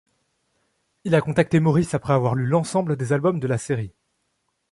[1.03, 3.93] Il a contacté Morris après avoir lu l'ensemble des albums de la série.